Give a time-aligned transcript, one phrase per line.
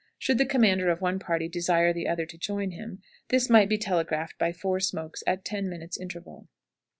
[0.17, 3.77] Should the commander of one party desire the other to join him, this might be
[3.77, 6.47] telegraphed by four smokes at ten minutes' interval.